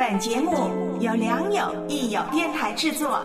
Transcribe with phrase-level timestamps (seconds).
[0.00, 3.22] 本节目由良友益友电台制作。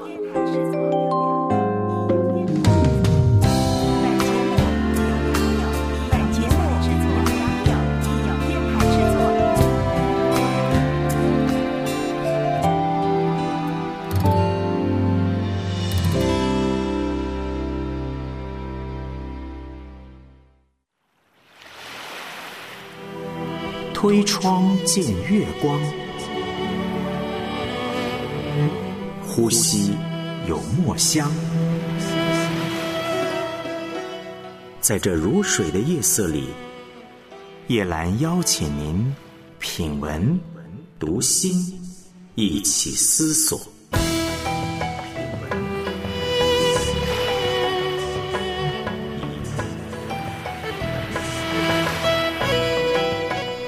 [23.93, 25.79] 推窗见月光，
[29.35, 29.91] 呼吸
[30.47, 31.29] 有墨香。
[34.79, 36.47] 在这如水的夜色里，
[37.67, 39.13] 叶兰邀请您
[39.59, 40.39] 品文、
[40.97, 41.51] 读心，
[42.35, 43.59] 一起思索。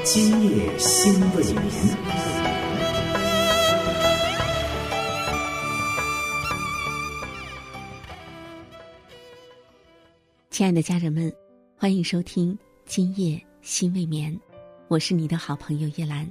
[0.05, 2.37] 今夜心未眠。
[10.58, 11.32] 亲爱的家人们，
[11.76, 12.52] 欢迎收听
[12.84, 14.34] 《今夜心未眠》，
[14.88, 16.27] 我是你的好朋友叶兰。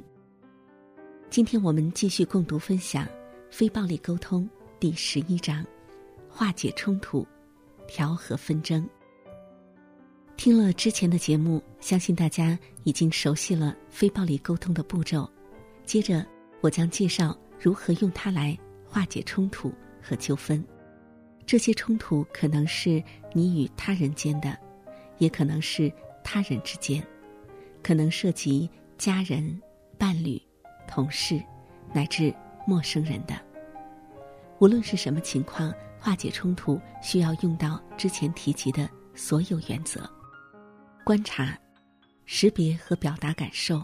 [1.30, 3.06] 今天我们继续共读分享
[3.52, 4.42] 《非暴力沟通》
[4.80, 5.64] 第十一章：
[6.28, 7.24] 化解冲突，
[7.86, 8.84] 调和纷争。
[10.36, 15.30] 听了之前的节目，相信大家已经熟悉了非暴力沟通的步骤。
[15.84, 16.26] 接着，
[16.60, 20.60] 我将介绍如何用它来化解冲突和纠纷。
[21.46, 23.00] 这些冲突可能是
[23.32, 24.58] 你与他人间的，
[25.18, 25.90] 也可能是
[26.24, 27.00] 他人之间，
[27.82, 29.58] 可能涉及家人、
[29.96, 30.42] 伴侣、
[30.88, 31.40] 同事，
[31.92, 32.34] 乃至
[32.66, 33.40] 陌生人的。
[34.58, 40.00] 无论是什么情况，化解冲突需要用到之前提及的所有原则：
[41.04, 41.56] 观察、
[42.24, 43.80] 识别和表达感受，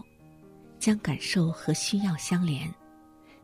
[0.79, 2.69] 将感受和需要相连，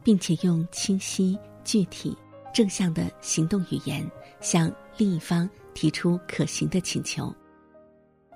[0.04, 2.18] 并且用清晰、具体。
[2.54, 4.06] 正向的行动语言
[4.42, 7.34] 向另一方提出可行的请求。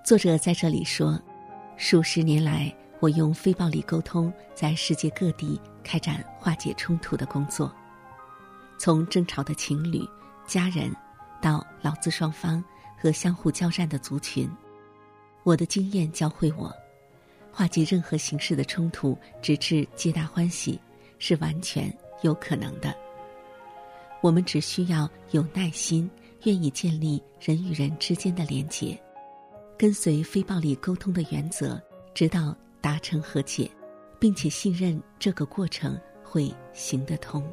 [0.05, 1.19] 作者在这里说，
[1.77, 7.73] 数十年来，我用非暴力沟通在世界各地开展化解冲突的工作，
[8.77, 10.07] 从争吵的情侣、
[10.45, 10.93] 家人，
[11.41, 12.63] 到劳资双方
[12.97, 14.49] 和相互交战的族群，
[15.43, 16.71] 我的经验教会我，
[17.51, 20.79] 化解任何形式的冲突，直至皆大欢喜，
[21.17, 22.95] 是完全有可能的。
[24.23, 26.09] 我们只需要有耐心，
[26.43, 28.97] 愿意建立人与人之间的连结，
[29.77, 31.77] 跟随非暴力沟通的原则，
[32.13, 33.69] 直到达成和解，
[34.19, 37.43] 并且信任这个过程会行得通。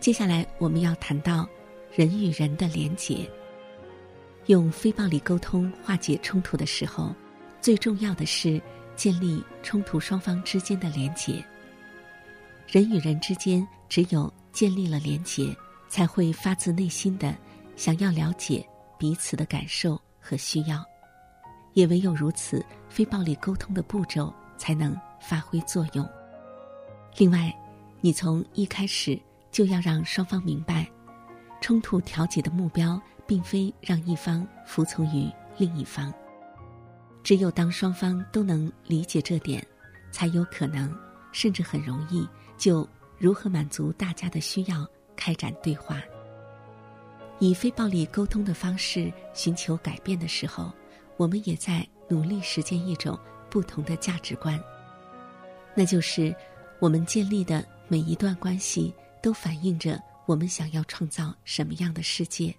[0.00, 1.46] 接下来我们要谈到
[1.94, 3.30] 人与人的连结。
[4.46, 7.14] 用非暴力沟通化解冲突的时候，
[7.60, 8.58] 最重要的是
[8.96, 11.44] 建立冲突双方之间的连结。
[12.66, 15.54] 人与人之间只有建立了连结。
[15.92, 17.36] 才会发自内心的
[17.76, 18.66] 想要了解
[18.98, 20.82] 彼此的感受和需要，
[21.74, 26.08] 也唯有如此，非暴力沟通的步骤才能发挥作用。
[27.18, 27.54] 另外，
[28.00, 29.20] 你从一开始
[29.50, 30.90] 就要让双方明白，
[31.60, 36.10] 冲突调解的目标并非让一方服从于另一方。
[37.22, 39.62] 只有当双方都能理解这点，
[40.10, 40.90] 才有可能，
[41.32, 42.26] 甚至很容易
[42.56, 42.88] 就
[43.18, 44.88] 如何满足大家的需要。
[45.24, 46.02] 开展对话，
[47.38, 50.72] 以非暴力沟通的方式寻求改变的时候，
[51.16, 53.16] 我们也在努力实践一种
[53.48, 54.60] 不同的价值观。
[55.76, 56.34] 那就是
[56.80, 59.96] 我们建立的每一段关系都反映着
[60.26, 62.52] 我们想要创造什么样的世界，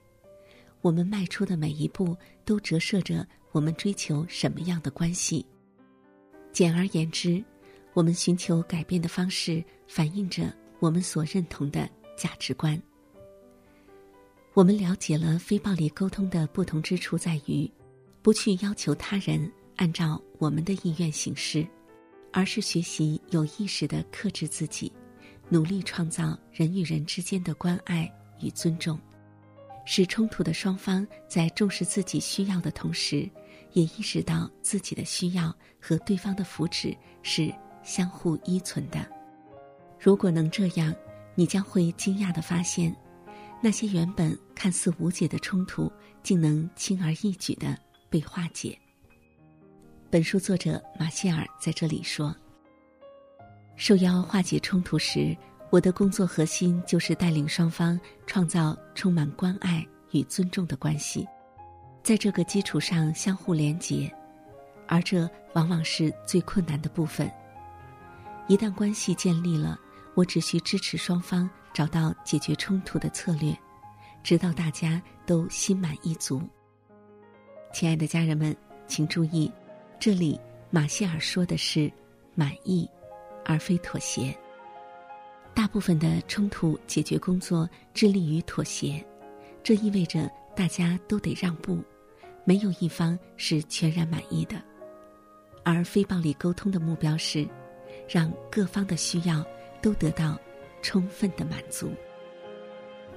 [0.80, 2.16] 我们迈出的每一步
[2.46, 5.46] 都折射着我们追求什么样的关系。
[6.54, 7.44] 简而言之，
[7.94, 10.44] 我们寻求改变的方式反映着
[10.80, 11.90] 我们所认同的。
[12.16, 12.82] 价值观。
[14.54, 17.68] 我们了解了非暴力沟通的不同之处，在于
[18.22, 21.68] 不去要求他人按照我们的意愿行事，
[22.32, 24.94] 而是学习有意识的克制自己，
[25.50, 28.08] 努力创造人与人之间的关爱
[28.42, 29.00] 与尊重，
[29.86, 33.28] 使冲突的双方在重视自己需要的同时，
[33.72, 35.52] 也意识到自己的需要
[35.82, 37.52] 和对方的福祉是
[37.82, 39.04] 相互依存的。
[40.00, 40.94] 如果能这样。
[41.36, 42.96] 你将会惊讶的发现，
[43.62, 45.92] 那些原本看似无解的冲突，
[46.22, 47.78] 竟能轻而易举的
[48.10, 48.78] 被化解。
[50.12, 52.36] 本书作者马歇尔在这里说
[53.76, 55.36] ：“受邀化解冲突时，
[55.72, 61.28] 我的工作核心就是带领双方创造充满关爱与尊重的关系，
[62.04, 64.14] 在这个基础上相互连结，
[64.88, 67.28] 而这往往是最困难的部分。
[68.48, 69.80] 一旦关系建立了。”
[70.16, 73.56] 我只需支持双方找到解决冲突的策略，
[74.24, 76.42] 直到大家都心满意足。
[77.74, 78.56] 亲爱的家人们，
[78.88, 79.52] 请注意，
[80.00, 80.40] 这里
[80.70, 81.92] 马歇尔说的是
[82.36, 82.88] 满意，
[83.44, 84.36] 而非妥协。
[85.56, 89.04] 大部分的冲突解决工作致力于妥协，
[89.64, 91.84] 这意味着大家都得让步，
[92.44, 94.62] 没有一方是全然满意的。
[95.64, 97.48] 而非暴力沟通的目标是，
[98.08, 99.46] 让各方的需要
[99.84, 100.40] 都得到
[100.82, 101.94] 充分的满足。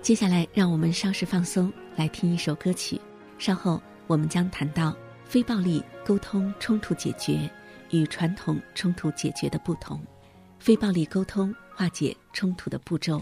[0.02, 3.00] 接下来，让我们稍事放松，来听一首歌曲。
[3.38, 7.50] 稍后我们将谈到非暴力沟通冲突解决
[7.90, 9.98] 与传统冲突解决的不同，
[10.58, 11.54] 非暴力沟通。
[11.78, 13.20] 化解冲突的步骤。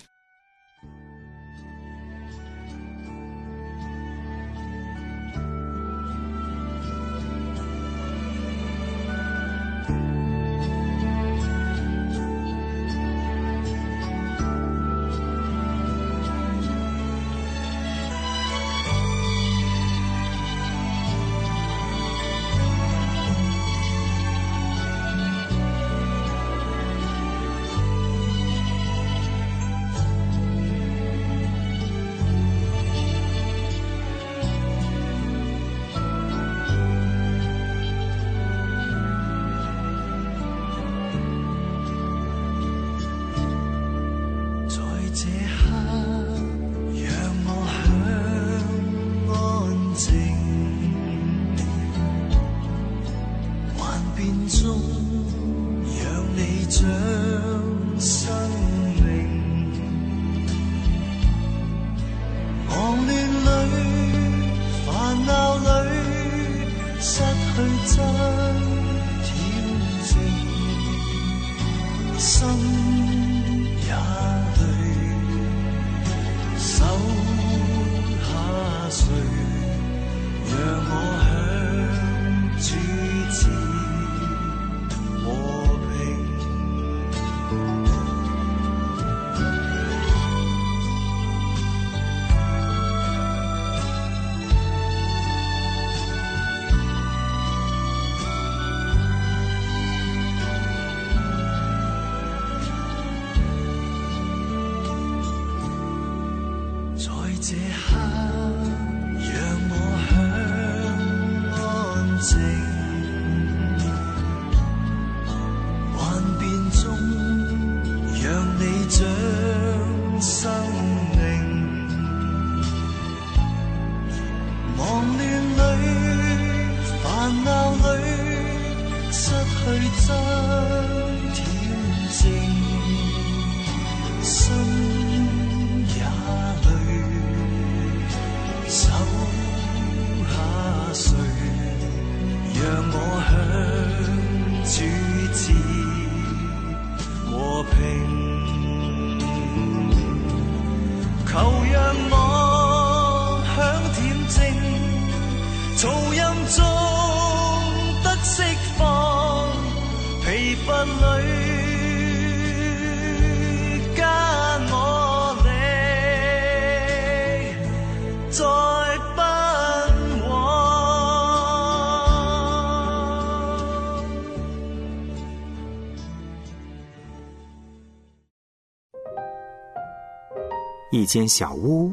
[181.05, 181.93] 一间小屋，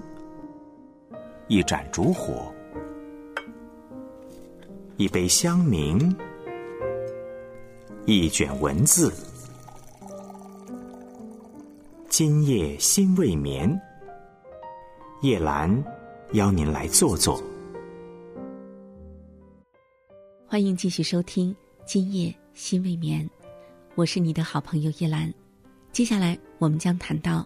[1.50, 2.50] 一盏烛火，
[4.96, 6.16] 一杯香茗，
[8.06, 9.12] 一卷文字。
[12.08, 13.78] 今夜心未眠，
[15.24, 15.84] 叶兰
[16.32, 17.44] 邀您来坐坐。
[20.48, 21.54] 欢迎继续收听
[21.86, 23.30] 《今夜心未眠》，
[23.96, 25.30] 我是你的好朋友叶兰。
[25.92, 27.46] 接下来我们将谈到。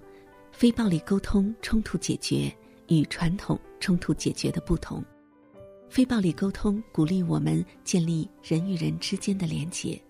[0.56, 2.50] 非暴力沟通冲突解决
[2.88, 5.04] 与传统冲突解决的不同。
[5.90, 10.02] 非暴力沟通鼓励我们建立人与人之间的连结，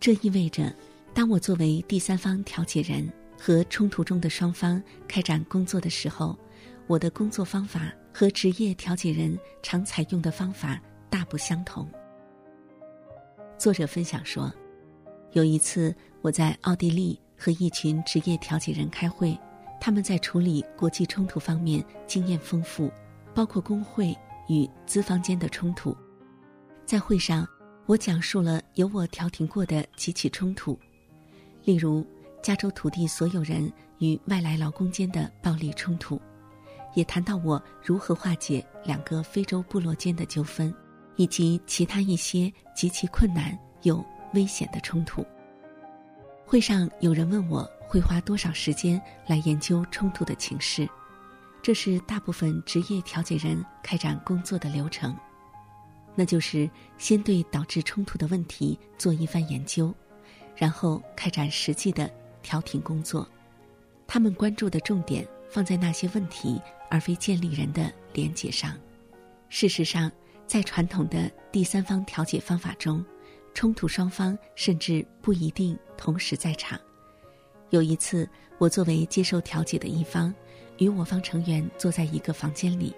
[0.00, 0.74] 这意味着，
[1.14, 6.36] 当我作为第三方调解人和冲突中的双方开展工作的时候，
[6.88, 11.88] 我的工作方法和职业调解人常采用的方法大不相同。
[13.56, 14.52] 作者分享说，
[15.30, 19.38] 有一次我在奥地利和一群职业调解人开会。
[19.86, 22.90] 他们在处理国际冲突方面经验丰富，
[23.32, 24.12] 包括工会
[24.48, 25.96] 与资方间的冲突。
[26.84, 27.46] 在会上，
[27.86, 30.76] 我讲述了由我调停过的几起冲突，
[31.62, 32.04] 例如
[32.42, 36.20] 加州土地所有人与外来劳工间的暴力冲突，
[36.94, 40.74] 也谈到我如何化解两个非洲部落间的纠纷，
[41.14, 45.24] 以及其他一些极其困难又危险的冲突。
[46.44, 50.88] 会上有人问我会花多少时间来研究冲突的情势，
[51.62, 55.16] 这是大部分职业调解人开展工作的流程，
[56.14, 59.94] 那就是先对导致冲突的问题做一番研究，
[60.56, 62.10] 然后开展实际的
[62.42, 63.28] 调停工作。
[64.06, 68.76] 他们关注的重点放在那些问题，而非建立人的连结上。
[69.48, 70.10] 事实上，
[70.46, 73.04] 在传统的第三方调解方法中，
[73.54, 76.78] 冲突双方甚至不一定同时在场。
[77.70, 80.34] 有一次，我作为接受调解的一方，
[80.78, 82.94] 与我方成员坐在一个房间里，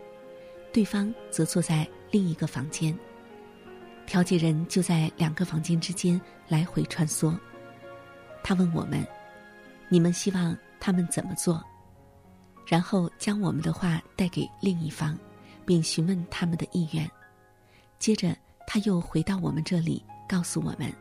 [0.73, 2.97] 对方则坐在另一个房间。
[4.07, 7.37] 调解人就在两个房间之间来回穿梭。
[8.43, 9.07] 他问我们
[9.89, 11.63] ：“你们希望他们怎么做？”
[12.67, 15.19] 然后将我们的话带给另一方，
[15.67, 17.11] 并询问他们的意愿。
[17.99, 20.05] 接着，他又回到我们这里。
[20.29, 20.93] 告诉我们，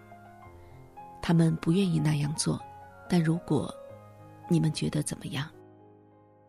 [1.22, 2.58] 他们不愿意那样做，
[3.10, 3.74] 但如果
[4.50, 5.50] 你们觉得怎么样？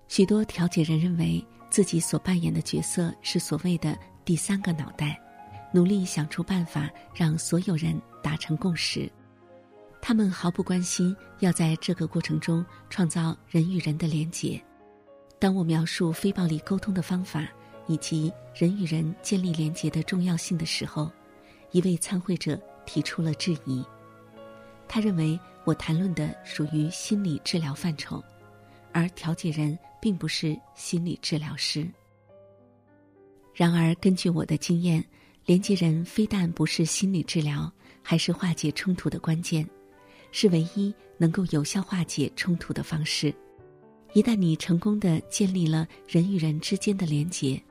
[0.08, 5.20] 许多调解人认为自己所扮演的角色是所谓的第三个脑袋，
[5.72, 9.10] 努力想出办法让所有人达成共识。
[10.00, 14.60] 他们毫不关心要在这个过程中创造人与人的连结。
[15.38, 17.46] 当我描述非暴力沟通的方法
[17.86, 21.10] 以及人与人建立连结的重要性的时候，
[21.72, 23.84] 一位参会者提出了质疑，
[24.88, 25.38] 他认为
[25.68, 28.24] 我谈论的属于心理治疗范畴，
[28.90, 31.86] 而调解人并不是心理治疗师。
[33.52, 35.04] 然而，根据我的经验，
[35.44, 37.70] 连接人非但不是心理治疗，
[38.00, 39.68] 还是化解冲突的关键，
[40.32, 43.30] 是唯一能够有效化解冲突的方式。
[44.14, 47.62] 一旦你成功的建立了人与人之间的连结，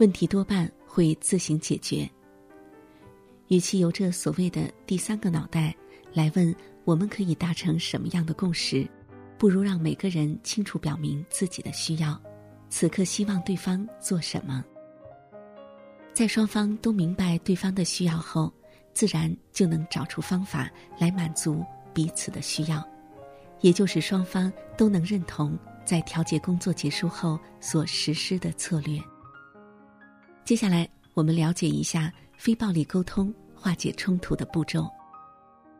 [0.00, 2.08] 问题多半会自行解决。
[3.48, 5.76] 与其由这所谓的第三个脑袋
[6.14, 6.56] 来问
[6.88, 8.88] 我们可以达成什么样的共识，
[9.36, 12.18] 不如让每个人清楚表明自己的需要，
[12.70, 14.64] 此刻希望对方做什么。
[16.14, 18.50] 在双方都明白对方的需要后，
[18.94, 22.82] 自然就能找出方法来满足彼此的需要，
[23.60, 28.98] 也就是双方都能认同在调解工作结束后所实施的策略。
[30.42, 32.10] 接下来，我们了解一下。
[32.38, 34.88] 非暴力沟通化解冲突的步骤，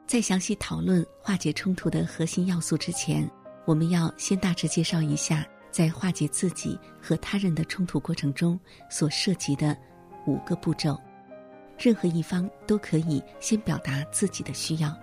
[0.09, 3.31] 在详细讨论化解冲突的核心要素之前，
[3.67, 9.77] 我们要先大致介绍一下，在化解自己和他人的冲突过程中所涉及的
[10.27, 10.99] 五个步骤。
[11.79, 14.99] 任何一方都可以先表达自己的需要。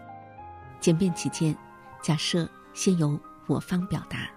[0.79, 1.55] 简便起见，
[2.01, 4.27] 假设先由我方表达。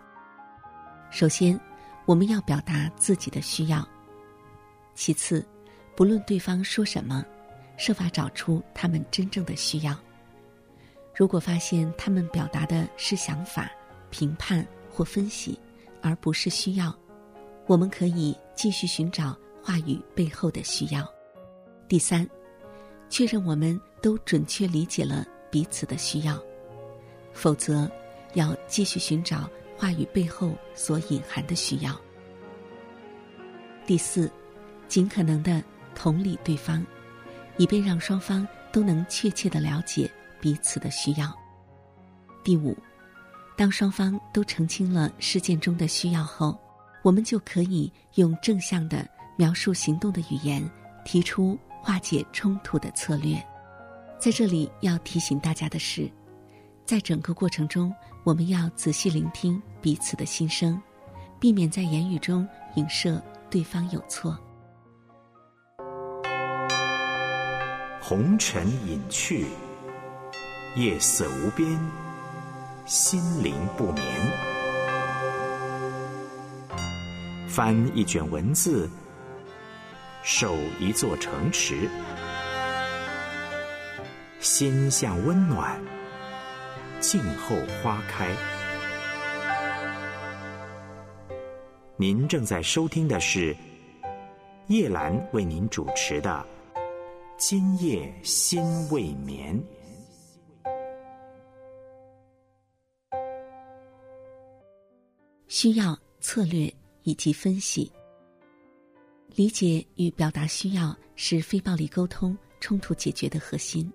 [1.11, 1.59] 首先，
[2.05, 3.89] 我们要表达自己的需要。
[4.95, 5.43] 其次。
[5.97, 7.25] 不论对方说什么，
[7.77, 9.99] 设法找出他们真正的需要。
[11.19, 13.69] 如果发现他们表达的是想法、
[14.09, 15.59] 评判或分析，
[16.01, 16.97] 而不是需要，
[17.67, 21.05] 我们可以继续寻找话语背后的需要。
[21.89, 22.25] 第三，
[23.11, 26.41] 确认我们都准确理解了彼此的需要，
[27.33, 27.91] 否则
[28.35, 32.01] 要继续寻找话语背后所隐含的需要。
[33.89, 34.31] 第四，
[34.87, 35.61] 尽可能的。
[35.95, 36.87] 同理对方，
[37.57, 40.09] 以便让双方都能确切的了解
[40.41, 41.33] 彼此的需要。
[42.43, 42.77] 第五，
[43.57, 46.59] 当双方都澄清了事件中的需要后，
[47.03, 50.69] 我们就可以用正向的描述行动的语言，
[51.05, 53.37] 提出化解冲突的策略。
[54.19, 56.11] 在这里要提醒大家的是，
[56.85, 60.81] 在整个过程中，我们要仔细聆听彼此的心声，
[61.39, 64.37] 避免在言语中影射对方有错。
[68.01, 69.47] 红尘隐去，
[70.75, 71.79] 夜色无边，
[72.85, 74.05] 心灵不眠。
[77.49, 78.89] 翻一卷文字，
[80.23, 81.89] 守一座城池，
[84.39, 85.81] 心向温暖，
[87.01, 88.29] 静候花开。
[91.97, 93.57] 您正在收听的是
[94.69, 96.47] 叶兰为您主持的。
[97.37, 99.61] 今夜心未眠，
[105.61, 106.73] 需要策略
[107.03, 107.91] 以及分析，
[109.35, 113.93] 理解与表达需要是非暴力沟通冲突解决的核心。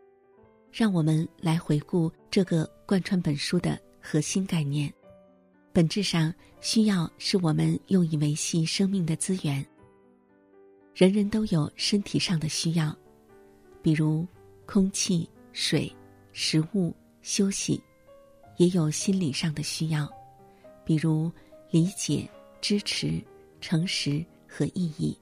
[0.73, 4.93] 让我们来回顾这个贯穿本书的核心概念。
[5.71, 9.65] 本质上，需要是我们用以维系生命的资源。
[10.93, 12.93] 人人都有身体上的需要，
[13.81, 14.27] 比如
[14.65, 15.89] 空气、水、
[16.33, 17.81] 食物、休息；
[18.57, 20.11] 也有心理上的需要，
[20.83, 21.31] 比如
[21.73, 22.29] 理解、
[22.61, 23.19] 支持、
[23.59, 25.17] 诚实和意义。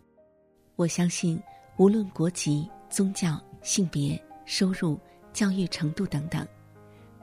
[0.76, 1.42] 我相信，
[1.78, 5.00] 无论国籍、宗教、性别、收入。
[5.34, 6.46] 教育程度等等，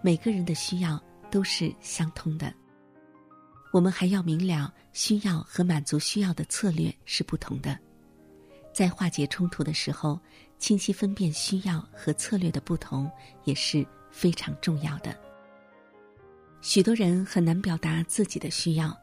[0.01, 0.99] 每个人的需要
[1.31, 2.51] 都是相通的。
[3.71, 7.79] 我们还要明了，需要和满足需要的策略是不同的。
[8.73, 10.19] 在化解冲突的时候，
[10.59, 13.11] 清晰分辨需要和策略的不同
[13.45, 15.15] 也是非常重要的。
[16.63, 18.99] 许多人很难表达自己的需要，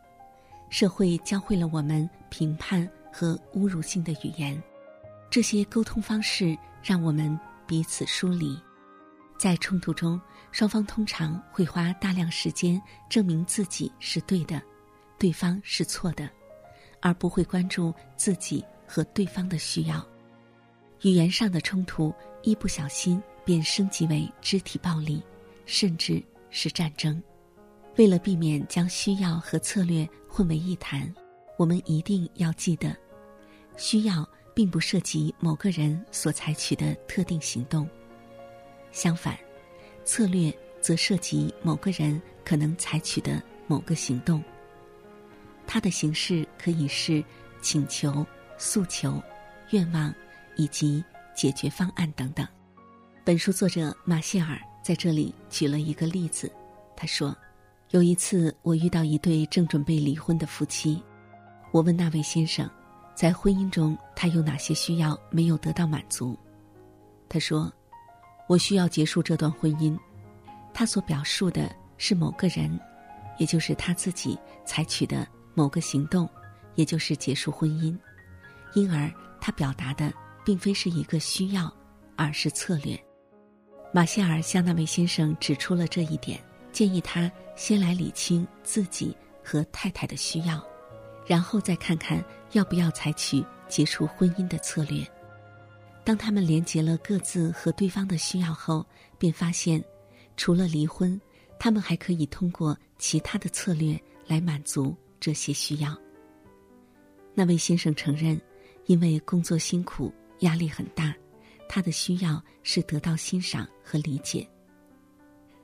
[0.70, 4.62] 社会教会了我们评判和侮辱性的语言，
[5.30, 8.60] 这些沟通方式让我们彼此疏离。
[9.38, 10.20] 在冲突中，
[10.52, 14.62] 双方通常会花大量时间证明自己是对的，
[15.20, 16.30] 对方是错的，
[17.02, 20.06] 而不会关注自己和对方的需要。
[21.02, 25.22] 语言上的冲突一不小心便升级为肢体暴力，
[25.66, 27.22] 甚至是战争。
[27.98, 31.14] 为了避免将需要和策略混为一谈，
[31.58, 32.96] 我们一定要记得，
[33.78, 37.90] 需要并不涉及某个人所采取的特定行动。
[38.92, 39.38] 相反，
[40.04, 44.44] 策略则涉及某个人可能采取的某个行动。
[45.66, 47.24] 它的形式可以是
[47.62, 48.26] 请求、
[48.58, 49.22] 诉求、
[49.72, 50.14] 愿望
[50.58, 52.46] 以及解决方案等等。
[53.24, 56.52] 本书作者马歇尔在这里举了一个例子，
[56.96, 57.36] 他说
[57.96, 61.02] ：“有一次，我遇到一对正准备离婚的夫妻，
[61.72, 62.70] 我问那位先生，
[63.16, 66.38] 在婚姻中他有哪些需要没有得到满足？
[67.30, 67.72] 他说。”
[68.48, 69.98] 我需要结束这段婚姻，
[70.74, 72.78] 他所表述的是某个人，
[73.38, 75.26] 也就是他自己采取的
[75.56, 76.30] 某个行动，
[76.76, 77.98] 也就是结束婚姻。
[78.76, 81.74] 因而，他表达的并非是一个需要，
[82.18, 83.02] 而是策略。
[83.94, 86.40] 马歇尔向那位先生指出了这一点，
[86.72, 90.64] 建议他先来理清自己和太太的需要，
[91.26, 95.06] 然后再看看要不要采取结束婚姻的策略。
[96.04, 98.86] 当他们连结了各自和对方的需要后，
[99.18, 99.84] 便发现，
[100.38, 101.20] 除了离婚，
[101.58, 105.98] 他们还可以通过其他的策略来满足这些需要。
[107.34, 108.40] 那位先生承认，
[108.86, 111.16] 因为工作辛苦、压力很大，
[111.68, 114.48] 他的需要是得到欣赏和理解。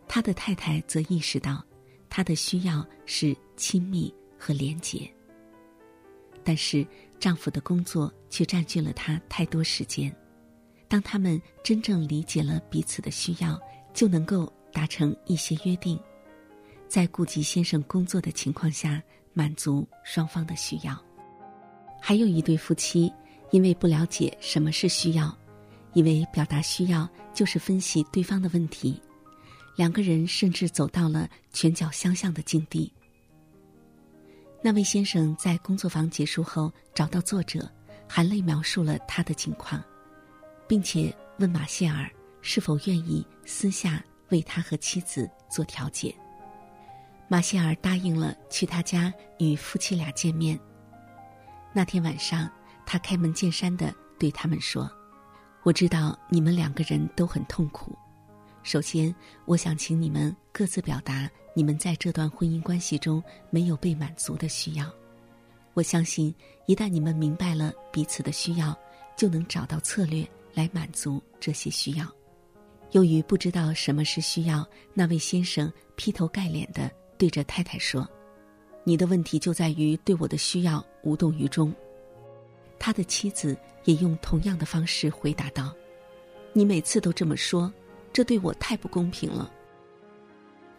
[0.08, 1.64] 他的太太则意识到，
[2.12, 5.10] 他的需要是亲密和廉洁。
[6.44, 6.86] 但是
[7.20, 10.14] 丈夫的工作却占据了她太多时间。
[10.88, 13.58] 当他们真正理解了彼此的需要，
[13.94, 15.98] 就能够达成一些约定，
[16.90, 19.02] 在顾及先生工作的情况下
[19.34, 21.02] 满足双方的需要。
[22.02, 23.10] 还有一对夫妻，
[23.52, 25.34] 因为不了解什么是需要，
[25.94, 29.00] 以为表达需要就是分析对方的问题，
[29.76, 32.92] 两个人甚至走到了拳脚相向的境地。
[34.62, 37.70] 那位先生在工作坊结束后找到作者，
[38.08, 39.84] 含泪描述了他的情况。
[40.68, 42.10] 并且问马歇尔
[42.42, 46.16] 是否愿意私下为他和妻子做调解。
[47.28, 50.58] 马歇尔答应了去他家与夫妻俩见面。
[51.74, 52.50] 那天晚上，
[52.86, 54.90] 他开门见山的对他们说
[55.64, 57.94] ：“我知道你们两个人都很痛苦。
[58.64, 59.14] 首先，
[59.46, 64.92] 我想请你们各自表达你们在这段婚姻关系中没有被满足的需要。
[65.74, 66.34] 我相信，
[66.66, 68.78] 一旦你们明白了彼此的需要，
[69.16, 72.06] 就能找到策略。”来满足这些需要。
[72.92, 78.06] 由于不知道什么是需要，那位先生劈头盖脸的对着太太说
[78.84, 81.74] ：“你的问题就在于对我的需要无动于衷。”
[82.78, 85.74] 他的妻子也用同样的方式回答道
[86.52, 87.72] ：“你每次都这么说，
[88.14, 89.52] 这对我太不公平了。”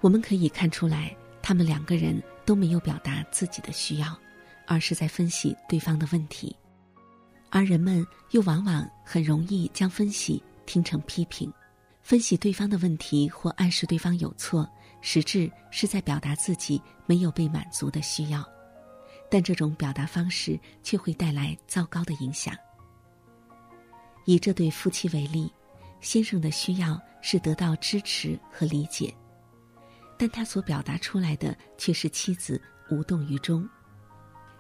[0.01, 4.19] 我们可以看出来，他们两个人都没有表达自己的需要，
[4.67, 6.57] 而是在分析对方的问题。
[7.51, 11.53] 而人们又往往很容易将分析听成批评，
[12.03, 14.69] 分析对方的问题或暗示对方有错，
[15.03, 18.43] 实质是在表达自己没有被满足的需要，
[19.31, 22.57] 但这种表达方式却会带来糟糕的影响。
[24.25, 25.53] 以这对夫妻为例，
[26.03, 29.15] 先生的需要是得到支持和理解，
[30.19, 32.61] 但他所表达出来的却是妻子
[32.91, 33.67] 无动于衷。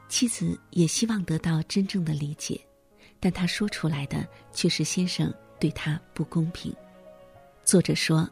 [0.08, 2.58] 妻子也希望得到真正的理解。
[3.20, 6.74] 但他说出来的却是先生对他不公平。
[7.64, 8.28] 作者说，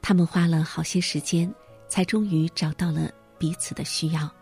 [0.00, 1.52] 他们花了好些时间，
[1.88, 4.34] 才终于找到了彼此的需要。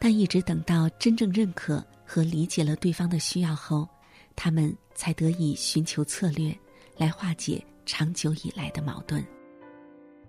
[0.00, 3.88] 但一直等到真正认可和理解了对方的需要后，
[4.34, 6.52] 他们才得以寻求策略
[6.96, 9.24] 来化解长久以来的矛盾。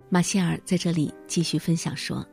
[0.08, 2.26] 马歇尔在这里继续分享说：“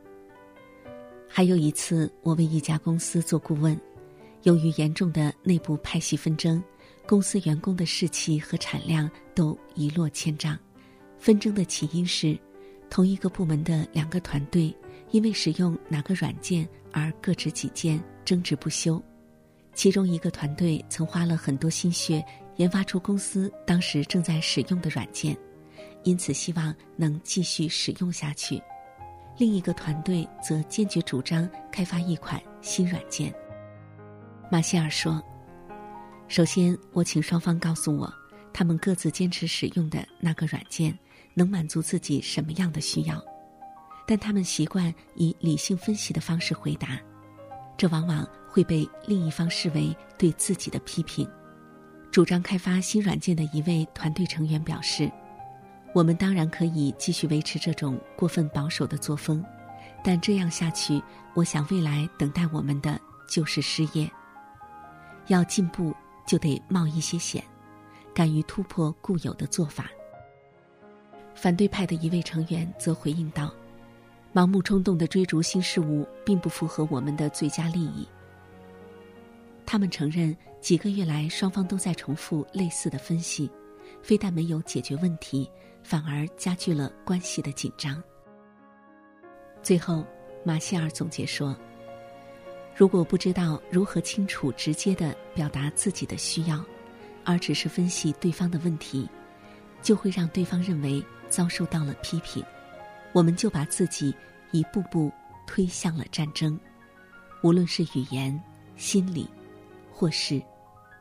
[1.28, 3.78] 还有一次，我为一家公司做顾问，
[4.42, 6.62] 由于严重的内部派系纷争，
[7.06, 10.58] 公司员工的士气和产量都一落千丈。
[11.18, 12.38] 纷争的起因是，
[12.88, 14.74] 同一个部门的两个团队
[15.10, 19.02] 因为使用哪个软件而各执己见，争执不休。”
[19.74, 22.24] 其中一个团队曾花了很多心血
[22.56, 25.36] 研发出公司当时正在使用的软件，
[26.02, 28.58] 因此希望能继续使用下去；
[29.36, 33.34] 另一个团队则坚决主张开发一款新软件。
[34.50, 35.22] 马歇尔说
[36.28, 38.12] ：“首先，我请双方告诉我，
[38.52, 40.96] 他们各自坚持使用的那个软件
[41.34, 43.22] 能满足自己什么样的需要，
[44.06, 47.00] 但他们习惯以理性分析的方式回答，
[47.76, 51.28] 这往往。”会被另一方视为对自己的批评。
[52.14, 55.10] 主张开发新软件的一位团队成员表示
[55.92, 59.44] ：“我们当然可以继续维持这种过分保守的作风，
[60.00, 61.02] 但这样下去，
[61.34, 64.08] 我想未来等待我们的就是失业。
[65.26, 65.92] 要进步，
[66.24, 67.42] 就得冒一些险，
[68.14, 69.90] 敢于突破固有的做法。”
[71.34, 73.52] 反对派的一位成员则回应道
[74.32, 78.06] ：“盲目冲动的追逐新事物，并不符合我们的最佳利益。”
[79.66, 83.50] 他们承认，几个月来双方都在重复类似的分析，
[84.00, 85.46] 非但没有解决问题，
[85.82, 88.02] 反而加剧了关系的紧张。
[89.62, 90.02] 最后，
[90.42, 91.54] 马歇尔总结说
[92.74, 96.64] ：“如果不知道如何清楚、直接的表达自己的需要，
[97.26, 99.06] 而只是分析对方的问题，
[99.82, 102.42] 就会让对方认为遭受到了批评，
[103.12, 104.14] 我们就把自己
[104.50, 105.12] 一步步
[105.46, 106.58] 推向了战争，
[107.42, 108.42] 无论是语言、
[108.76, 109.28] 心理。”
[109.96, 110.42] 或是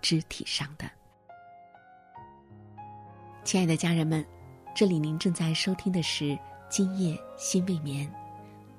[0.03, 0.85] 肢体上的。
[3.45, 4.23] 亲爱的家人们，
[4.75, 6.25] 这里您正在收听的是
[6.69, 8.05] 《今夜心未眠》，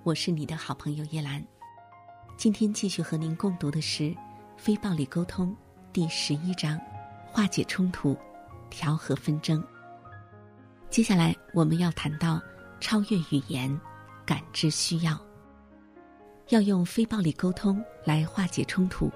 [0.02, 1.42] 我是你的好朋友叶兰。
[2.36, 4.04] 今天继续和您共读的是
[4.58, 5.48] 《非暴力沟通》
[5.94, 6.78] 第十一章：
[7.26, 8.16] 化解冲突、
[8.68, 9.64] 调和纷争。
[10.90, 12.40] 接下来我们要谈到
[12.80, 13.80] 超越语言、
[14.26, 15.18] 感知需要，
[16.50, 19.10] 要用非暴力沟通来化解冲突。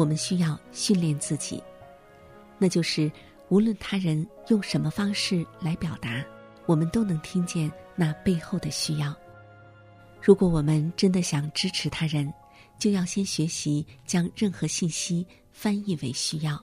[0.00, 1.62] 我们需要训练自己，
[2.56, 3.12] 那就是
[3.50, 6.24] 无论他人用什么方式来表达，
[6.64, 9.14] 我们都能听见那背后的需要。
[10.22, 12.32] 如果我们真的想支持他人，
[12.78, 16.58] 就要先学习将任何信息翻译为需要，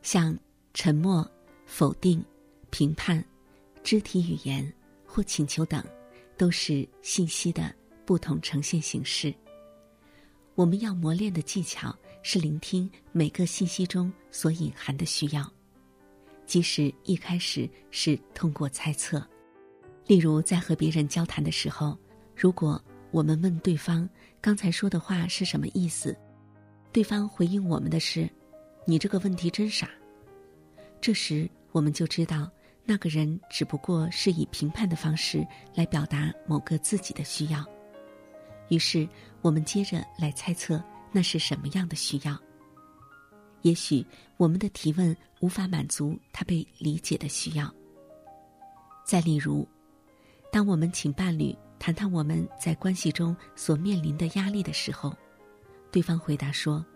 [0.00, 0.38] 像
[0.72, 1.28] 沉默、
[1.66, 2.24] 否定、
[2.70, 3.24] 评判、
[3.82, 4.72] 肢体语言
[5.04, 5.84] 或请求等，
[6.38, 7.74] 都是信息的
[8.06, 9.34] 不同呈现形式。
[10.54, 11.94] 我们要磨练的技巧。
[12.22, 15.50] 是聆听每个信息中所隐含的需要，
[16.44, 19.26] 即使一开始是通过猜测。
[20.06, 21.98] 例如，在和别人交谈的时候，
[22.36, 22.78] 如果
[23.10, 24.06] 我们问对方
[24.38, 26.14] 刚才说的话是什么意思，
[26.92, 28.28] 对方回应我们的是
[28.84, 29.88] “你这个问题真傻”，
[31.00, 32.50] 这时我们就知道
[32.84, 35.42] 那个人只不过是以评判的方式
[35.74, 37.64] 来表达某个自己的需要。
[38.70, 39.06] 于是，
[39.42, 40.82] 我们接着来猜测。
[41.12, 42.38] 那是什么样的需要？
[43.62, 44.06] 也许
[44.36, 47.68] 我们的提问无法满足他被理解的需要。
[49.04, 49.66] 再例如，
[50.52, 55.12] 当我们请伴侣谈谈我们在关系中所面临的压力的时候，
[55.90, 56.86] 对方回答说：“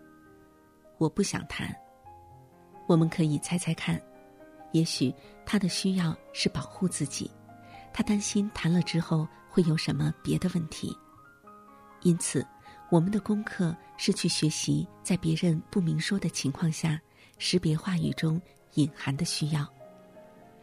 [0.97, 1.75] 我不想谈。”
[2.87, 4.01] 我们可以猜猜看，
[4.71, 5.13] 也许
[5.45, 7.29] 他的需要是保护自己，
[7.93, 10.95] 他担心谈了之后会有什么别的问题，
[12.05, 12.45] 因此。
[12.91, 17.01] 我们的功课是去学习，在别人不明说的情况下，
[17.39, 18.39] 识别话语中
[18.75, 19.67] 隐含的需要。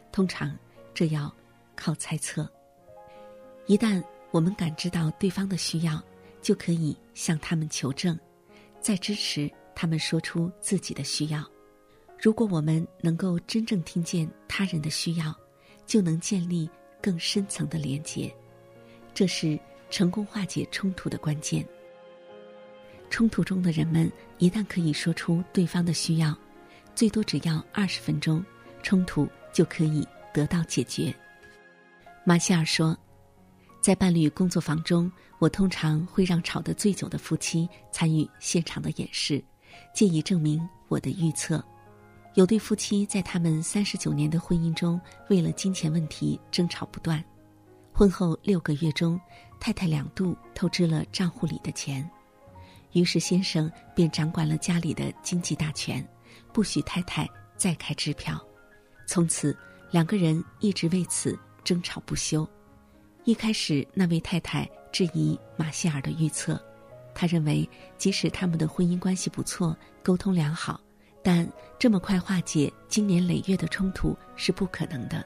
[0.09, 0.57] 通常，
[0.93, 1.31] 这要
[1.75, 2.49] 靠猜测。
[3.67, 4.01] 一旦
[4.31, 6.01] 我们感知到对方的需要，
[6.41, 8.17] 就可以向他们求证，
[8.79, 11.43] 再支持他们说出自己的需要。
[12.17, 15.35] 如果我们能够真正听见他人的需要，
[15.85, 16.69] 就能建立
[17.01, 18.33] 更深层的连结。
[19.13, 19.59] 这是
[19.93, 21.63] 成功化解冲突的关键。
[23.11, 26.35] 冲突中的人们一旦可以说出对方的需要，
[26.95, 28.43] 最多只要二十分钟，
[28.81, 30.03] 冲突就可以
[30.33, 31.13] 得到解决。
[32.25, 32.97] 马歇尔说，
[33.81, 39.43] 在伴侣工作坊中，我通常会让吵得最久的夫妻参与现场的演示，
[39.93, 41.63] 借以证明我的预测。
[42.33, 47.23] 有对夫妻在他们三十九年的婚姻中，为了金钱问题争吵不断，
[48.03, 49.17] 婚后六个月中，
[49.61, 52.05] 太太两度透支了账户里的钱，
[52.91, 56.05] 于是先生便掌管了家里的经济大权，
[56.51, 58.37] 不许太太再开支票。
[59.07, 59.57] 从此，
[59.89, 62.45] 两个人一直为此争吵不休。
[63.23, 66.61] 一开始，那位太太质疑马歇尔的预测，
[67.15, 67.65] 他认为
[67.97, 70.77] 即使他们的婚姻关系不错，沟通良好，
[71.23, 75.25] 但这么快化解经年累月的冲突是不可能的。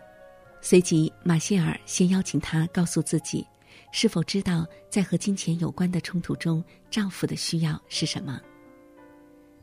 [0.70, 3.48] 随即，马歇尔先邀请她告诉自己，
[3.94, 8.42] 是否知道在和金钱有关的冲突中，丈夫的需要是什么。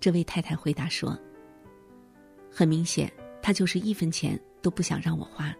[0.00, 1.14] 这位太太回答说
[2.50, 3.12] ：“很明显，
[3.42, 5.54] 他就是一分钱都不想让我花。”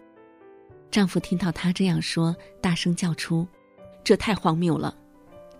[0.89, 3.47] 丈夫听到她这样说，大声叫出
[4.03, 4.97] ：“这太荒谬了！”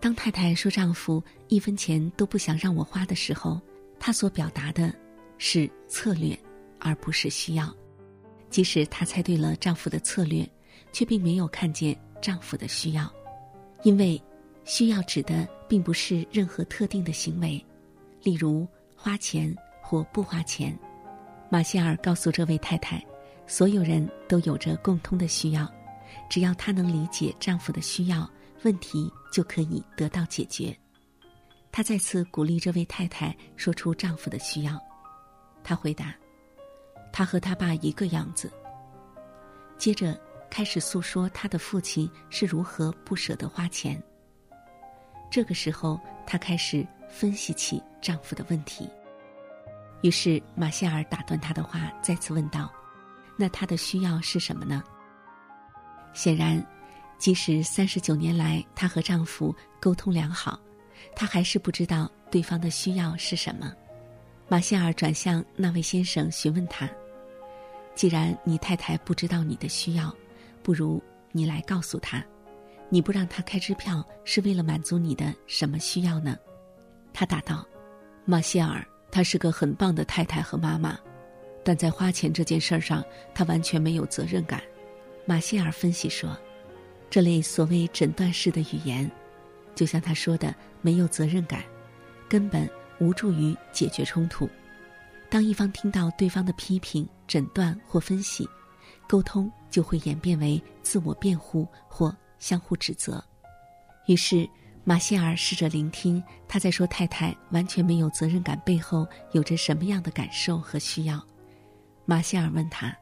[0.02, 3.62] 当太太说丈夫一分钱都不想让我花的时候，
[4.00, 4.92] 她所表达的
[5.38, 6.36] 是策略，
[6.80, 7.72] 而不是需要。
[8.56, 10.50] 即使她猜对了丈夫的策略，
[10.94, 13.14] 却并没有看见丈夫的需要，
[13.84, 14.22] 因为
[14.64, 17.62] 需要指的并不是任何特定的行为，
[18.24, 18.66] 例如
[18.96, 20.74] 花钱或不花钱。
[21.50, 23.06] 马歇尔告诉这位太太，
[23.46, 25.70] 所有人都有着共通的需要，
[26.30, 28.26] 只要她能理解丈夫的需要，
[28.64, 30.74] 问题就可以得到解决。
[31.74, 34.80] 她再次鼓励这位太太说出丈夫的需要。
[35.62, 36.16] 她回答。
[37.16, 38.52] 他和他爸一个样子。
[39.78, 44.02] 接着开始诉说他的父亲是如何不舍得花钱。
[45.32, 45.98] 这个时候，
[46.28, 48.90] 她开始分析起丈夫的问题。
[50.02, 52.70] 于是马歇尔打断她的话，再次问道
[53.38, 54.84] ：“那他的需要是什么呢？”
[56.14, 56.62] 显然，
[57.18, 60.60] 即使三十九年来她和丈夫沟通良好，
[61.16, 63.74] 她还是不知道对方的需要是什么。
[64.48, 66.90] 马歇尔转向那位先生询问他。
[67.96, 70.14] 既然你太太不知道你的需要，
[70.62, 72.24] 不如你来告诉她，
[72.90, 76.38] 你不让她开支票是为了满足你的什么需要呢？
[77.14, 77.66] 他答道
[78.26, 81.00] ：“马歇尔，她是个很棒的太太和妈妈，
[81.64, 83.02] 但在花钱这件事儿上，
[83.34, 84.62] 她完全没有责任感。”
[85.26, 86.38] 马歇尔分析说
[87.10, 89.10] ：“这类所谓诊断式的语言，
[89.74, 91.64] 就像他说的，没有责任感，
[92.28, 94.50] 根本无助于解决冲突。”
[95.30, 98.48] 当一方听到对方的批评、诊断或分析，
[99.08, 103.24] 沟通就会演变为自我辩护或相互指责。
[104.08, 104.48] 于是，
[104.84, 111.22] 马歇尔试着聆听他在说太太完全没有责任感背后有着什么样的感受和需要。
[112.06, 112.96] 马歇尔问他：“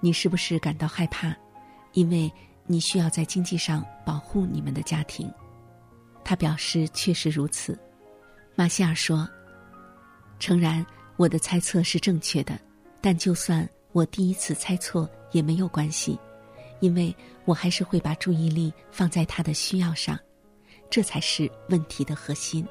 [0.00, 1.36] 你是不是感到害怕？
[1.92, 2.32] 因为
[2.66, 5.30] 你需要在经济上保护你们的家庭。”
[6.24, 7.78] 他表示确实如此。
[8.54, 9.28] 马歇尔说
[10.40, 10.84] ：“诚然。”
[11.20, 12.58] 我的猜测是正确的，
[12.98, 16.18] 但就算我第一次猜错也没有关系，
[16.80, 20.18] 因为我还是会把注意力放在他的需要上，
[20.88, 22.66] 这才是问题的核心。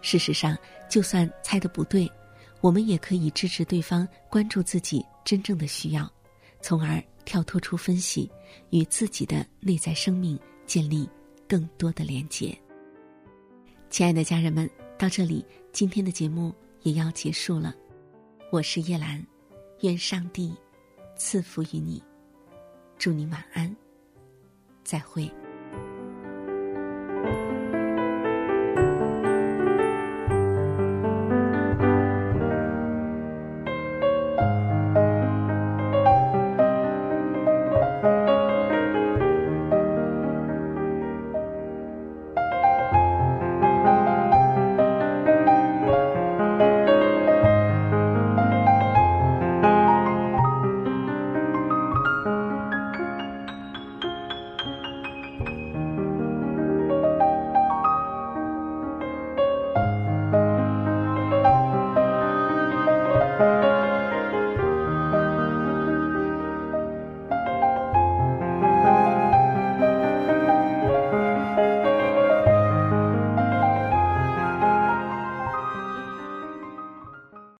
[0.00, 0.58] 事实上，
[0.90, 2.10] 就算猜的不对，
[2.60, 6.12] 我们也可以支持对方关注自己真正的需要，
[6.60, 8.28] 从而跳脱出分析，
[8.70, 11.08] 与自己的内在生命建立
[11.48, 12.52] 更多的连结。
[13.90, 16.52] 亲爱的家人们，到这里，今天的节目。
[16.82, 17.74] 也要结束了，
[18.52, 19.24] 我是叶兰，
[19.80, 20.54] 愿上帝
[21.16, 22.02] 赐福于你，
[22.96, 23.74] 祝你晚安，
[24.84, 25.30] 再会。